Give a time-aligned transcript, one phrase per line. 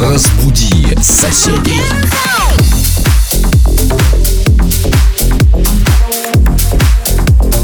[0.00, 1.82] Разбуди соседей.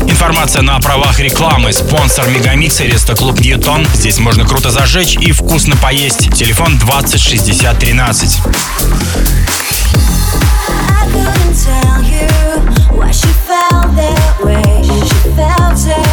[0.07, 1.73] Информация на правах рекламы.
[1.73, 3.87] Спонсор Мегамикса Рестоклуб Ньютон.
[3.95, 6.31] Здесь можно круто зажечь и вкусно поесть.
[6.35, 8.39] Телефон 20 60 13.
[10.69, 12.29] I couldn't tell you
[12.95, 14.83] why she felt that way.
[14.85, 16.06] She felt it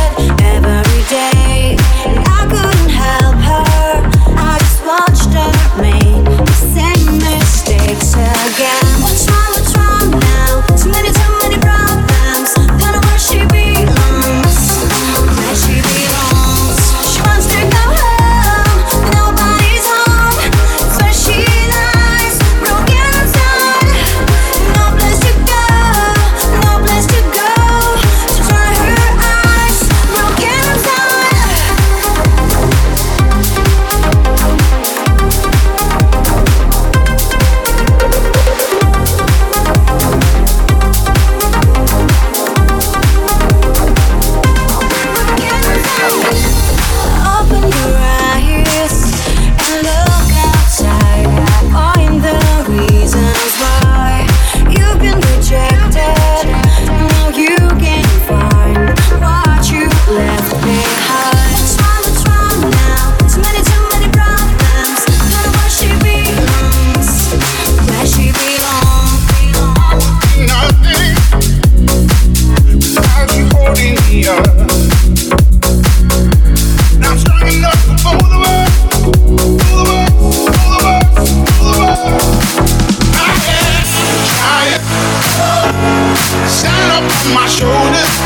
[87.32, 88.23] my shoulders.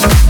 [0.00, 0.29] Peace.